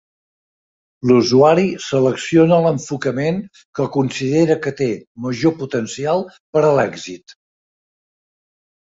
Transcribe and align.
L'usuari 1.11 1.65
selecciona 1.87 2.57
l'enfocament 2.65 3.39
que 3.81 3.87
considera 3.99 4.59
que 4.67 4.75
té 4.83 4.91
major 5.29 5.57
potencial 5.63 6.29
per 6.37 6.69
a 6.69 6.77
l'èxit. 6.83 7.41